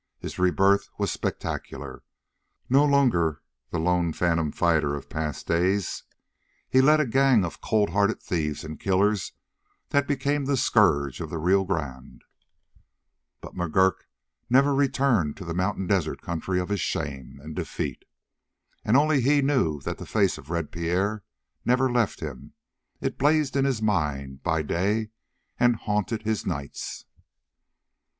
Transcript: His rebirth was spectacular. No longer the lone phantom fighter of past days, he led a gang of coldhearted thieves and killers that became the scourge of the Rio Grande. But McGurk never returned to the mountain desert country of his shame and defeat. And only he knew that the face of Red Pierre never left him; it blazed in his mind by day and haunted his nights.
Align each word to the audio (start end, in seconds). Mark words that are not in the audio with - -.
His 0.17 0.39
rebirth 0.39 0.89
was 0.97 1.11
spectacular. 1.11 2.01
No 2.67 2.83
longer 2.85 3.43
the 3.69 3.77
lone 3.77 4.13
phantom 4.13 4.51
fighter 4.51 4.95
of 4.95 5.11
past 5.11 5.45
days, 5.45 6.05
he 6.67 6.81
led 6.81 6.99
a 6.99 7.05
gang 7.05 7.45
of 7.45 7.61
coldhearted 7.61 8.19
thieves 8.19 8.63
and 8.63 8.79
killers 8.79 9.33
that 9.89 10.07
became 10.07 10.45
the 10.45 10.57
scourge 10.57 11.21
of 11.21 11.29
the 11.29 11.37
Rio 11.37 11.63
Grande. 11.65 12.23
But 13.41 13.53
McGurk 13.53 14.07
never 14.49 14.73
returned 14.73 15.37
to 15.37 15.45
the 15.45 15.53
mountain 15.53 15.85
desert 15.85 16.23
country 16.23 16.59
of 16.59 16.69
his 16.69 16.81
shame 16.81 17.39
and 17.39 17.55
defeat. 17.55 18.03
And 18.83 18.97
only 18.97 19.21
he 19.21 19.43
knew 19.43 19.81
that 19.81 19.99
the 19.99 20.07
face 20.07 20.39
of 20.39 20.49
Red 20.49 20.71
Pierre 20.71 21.23
never 21.63 21.91
left 21.91 22.21
him; 22.21 22.53
it 23.01 23.19
blazed 23.19 23.55
in 23.55 23.65
his 23.65 23.83
mind 23.83 24.41
by 24.41 24.63
day 24.63 25.11
and 25.59 25.75
haunted 25.75 26.23
his 26.23 26.43
nights. 26.43 27.05